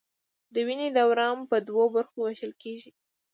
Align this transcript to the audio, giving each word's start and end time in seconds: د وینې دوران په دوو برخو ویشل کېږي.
د 0.53 0.55
وینې 0.67 0.87
دوران 0.97 1.37
په 1.49 1.57
دوو 1.67 1.83
برخو 1.95 2.17
ویشل 2.21 2.53
کېږي. 2.61 2.91